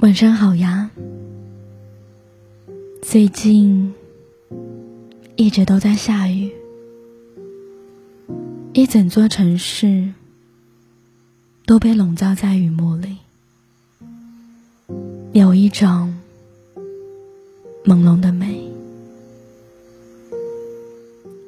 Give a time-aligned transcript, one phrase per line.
[0.00, 0.90] 晚上好呀，
[3.02, 3.92] 最近
[5.34, 6.52] 一直都在下雨，
[8.74, 10.14] 一整座城市
[11.66, 13.16] 都被笼罩在雨幕里，
[15.32, 16.16] 有一种
[17.84, 18.70] 朦胧的美。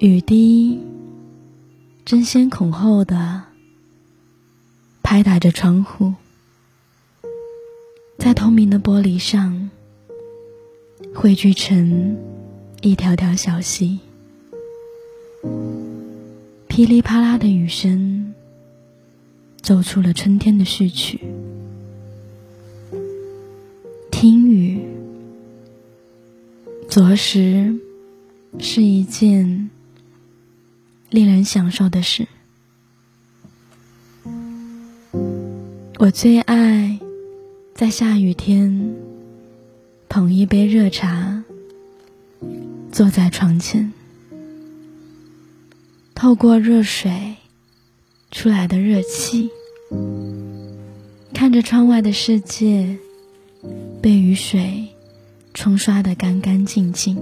[0.01, 0.81] 雨滴
[2.05, 3.45] 争先恐后的
[5.05, 6.15] 拍打着窗户。
[8.21, 9.71] 在透明的玻璃上
[11.15, 12.19] 汇聚成
[12.83, 13.99] 一条条小溪，
[16.69, 18.35] 噼里啪啦的雨声
[19.63, 21.19] 奏出了春天的序曲。
[24.11, 24.79] 听雨，
[26.91, 27.75] 着实
[28.59, 29.71] 是一件
[31.09, 32.29] 令人享受的事。
[35.99, 37.01] 我最爱。
[37.81, 38.95] 在下雨天，
[40.07, 41.43] 捧一杯热茶，
[42.93, 43.95] 坐在床前，
[46.15, 47.37] 透过热水
[48.31, 49.49] 出来的热气，
[51.33, 52.99] 看着窗外的世界
[54.03, 54.89] 被雨水
[55.55, 57.17] 冲刷得干干净净，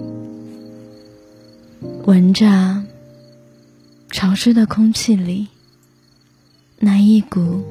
[2.05, 2.83] 闻着
[4.11, 5.46] 潮湿的空气里
[6.80, 7.62] 那一股。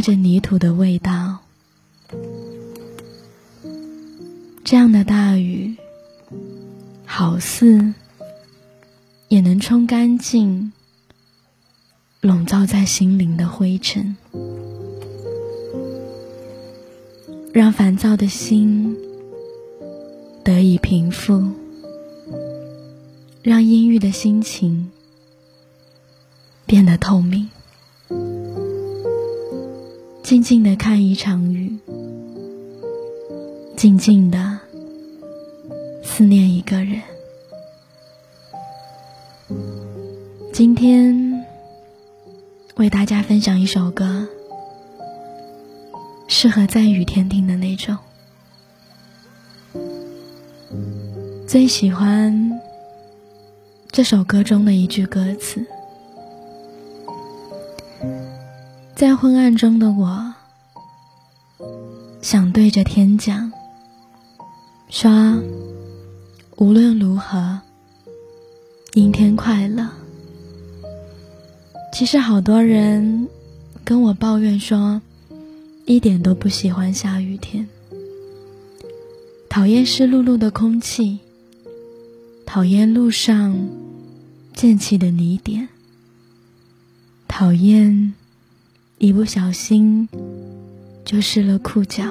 [0.00, 1.40] 带着泥土的味道，
[4.64, 5.76] 这样的大雨，
[7.04, 7.92] 好似
[9.28, 10.72] 也能冲干净
[12.22, 14.16] 笼罩在心灵的灰尘，
[17.52, 18.96] 让烦躁的心
[20.42, 21.50] 得以平复，
[23.42, 24.90] 让阴郁的心情
[26.64, 27.50] 变得透明。
[30.30, 31.76] 静静的看一场雨，
[33.76, 34.60] 静静的
[36.04, 37.02] 思念一个人。
[40.52, 41.44] 今天
[42.76, 44.28] 为大家分享一首歌，
[46.28, 47.98] 适合在雨天听的那种。
[51.48, 52.52] 最喜欢
[53.90, 55.66] 这首歌中的一句歌词。
[59.00, 60.34] 在昏暗中的我，
[62.20, 63.50] 想对着天讲，
[64.90, 65.42] 说：
[66.58, 67.58] 无论如何，
[68.92, 69.88] 阴天快乐。
[71.94, 73.26] 其实好多人
[73.84, 75.00] 跟我抱怨说，
[75.86, 77.66] 一点都不喜欢下雨天，
[79.48, 81.20] 讨厌湿漉漉的空气，
[82.44, 83.66] 讨厌路上
[84.52, 85.70] 溅起的泥点，
[87.26, 88.12] 讨厌。
[89.02, 90.10] 一不小心
[91.06, 92.04] 就湿了裤脚，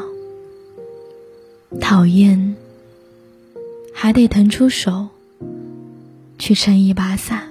[1.80, 2.56] 讨厌，
[3.94, 5.10] 还得腾出手
[6.40, 7.50] 去撑一把伞。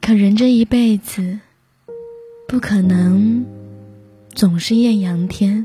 [0.00, 1.38] 可人这一辈子
[2.48, 3.46] 不可能
[4.34, 5.64] 总是艳阳天，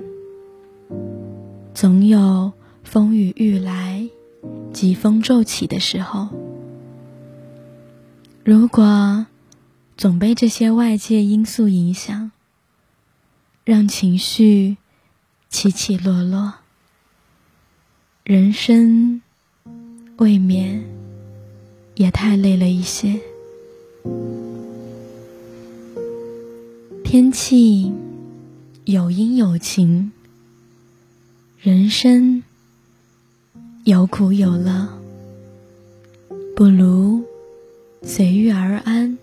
[1.74, 2.54] 总有
[2.84, 4.08] 风雨欲来、
[4.72, 6.28] 疾风骤起的时候。
[8.44, 9.26] 如果。
[9.98, 12.32] 总被这些外界因素影响，
[13.64, 14.78] 让情绪
[15.50, 16.54] 起起落落，
[18.24, 19.24] 人生
[20.18, 20.86] 未免
[21.96, 23.20] 也太累了一些。
[27.04, 27.92] 天气
[28.86, 30.12] 有阴有晴，
[31.60, 32.44] 人生
[33.86, 34.88] 有苦有乐，
[36.56, 37.26] 不如
[38.04, 39.18] 随遇而安。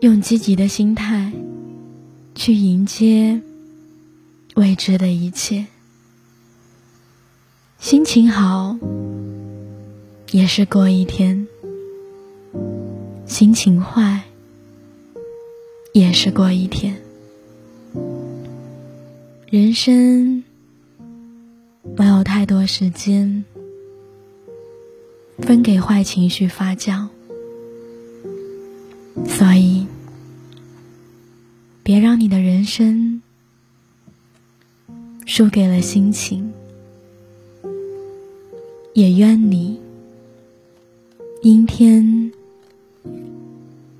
[0.00, 1.32] 用积极的心态
[2.32, 3.40] 去迎接
[4.54, 5.66] 未知的一切，
[7.80, 8.76] 心情好
[10.30, 11.48] 也是过一天，
[13.26, 14.22] 心情坏
[15.92, 16.96] 也是过一天。
[19.50, 20.44] 人生
[21.96, 23.44] 没有太多时间
[25.38, 27.08] 分给坏情绪发酵，
[29.26, 29.77] 所以。
[32.68, 33.22] 生
[35.24, 36.52] 输给了心情，
[38.92, 39.80] 也愿你
[41.42, 42.30] 阴天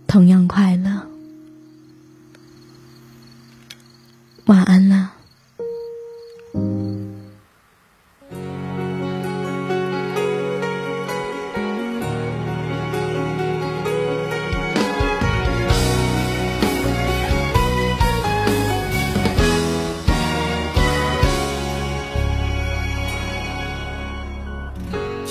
[0.06, 0.97] 同样快乐。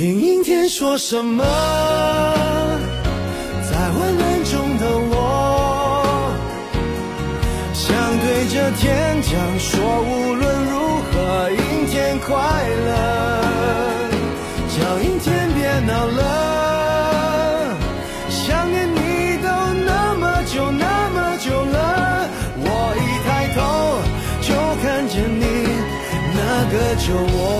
[0.00, 1.44] 听阴天说什么，
[3.70, 6.34] 在混乱中的我，
[7.74, 12.32] 想对着天讲说，无论如何，阴天快
[12.86, 12.90] 乐，
[14.70, 17.76] 叫阴天别闹了，
[18.30, 19.48] 想念你都
[19.84, 22.26] 那么久那么久了，
[22.56, 22.64] 我
[22.96, 23.60] 一抬头
[24.40, 24.48] 就
[24.82, 25.44] 看见你
[26.32, 26.40] 那
[26.72, 27.59] 个酒窝。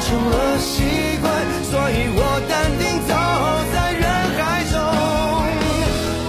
[0.00, 0.82] 成了习
[1.20, 1.30] 惯，
[1.62, 3.12] 所以我淡定走
[3.72, 4.02] 在人
[4.36, 4.40] 海
[4.72, 4.74] 中。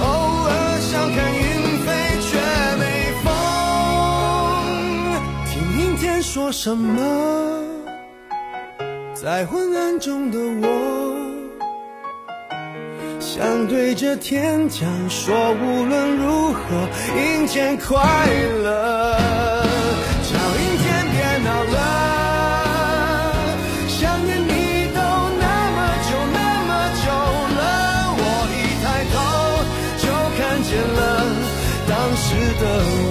[0.01, 0.05] 偶
[0.45, 0.49] 尔
[0.81, 1.41] 想看云
[1.85, 1.87] 飞
[2.27, 2.29] 却
[2.77, 2.83] 没
[3.23, 3.25] 风，
[5.47, 6.99] 听阴天说什么？
[9.15, 10.67] 在昏暗中的我，
[13.19, 16.59] 想对着天讲说，无论如何，
[17.15, 18.27] 阴天快
[18.63, 19.17] 乐，
[32.61, 33.10] the